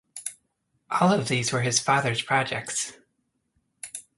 All 0.89 1.13
of 1.13 1.27
these 1.27 1.51
were 1.51 1.61
his 1.61 1.79
father's 1.79 2.23
projects. 2.23 2.93